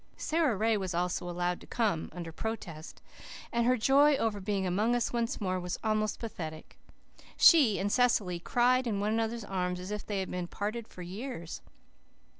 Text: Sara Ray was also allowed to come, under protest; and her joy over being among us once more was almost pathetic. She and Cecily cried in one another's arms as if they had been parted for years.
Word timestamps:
Sara 0.17 0.55
Ray 0.55 0.77
was 0.77 0.95
also 0.95 1.29
allowed 1.29 1.61
to 1.61 1.67
come, 1.67 2.09
under 2.11 2.31
protest; 2.31 3.03
and 3.53 3.67
her 3.67 3.77
joy 3.77 4.15
over 4.15 4.39
being 4.41 4.65
among 4.65 4.95
us 4.95 5.13
once 5.13 5.39
more 5.39 5.59
was 5.59 5.77
almost 5.83 6.17
pathetic. 6.17 6.79
She 7.37 7.77
and 7.77 7.91
Cecily 7.91 8.39
cried 8.39 8.87
in 8.87 8.99
one 8.99 9.13
another's 9.13 9.45
arms 9.45 9.79
as 9.79 9.91
if 9.91 10.03
they 10.03 10.19
had 10.19 10.31
been 10.31 10.47
parted 10.47 10.87
for 10.87 11.03
years. 11.03 11.61